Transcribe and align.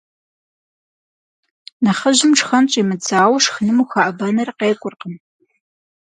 Нэхъыжьым 1.83 2.33
шхэн 2.39 2.65
щӏимыдзауэ 2.71 3.37
шхыным 3.43 3.77
ухэӏэбэныр 3.83 4.49
къеукӏуркъым. 4.57 5.15